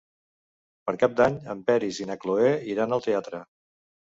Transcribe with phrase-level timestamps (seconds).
[0.89, 3.47] Per Cap d'Any en Peris i na Cloè iran al teatre.